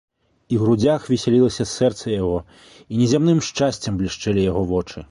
[0.53, 2.37] І ў грудзях весялілася сэрца яго,
[2.91, 4.99] і незямным шчасцем блішчэлі яго вочы.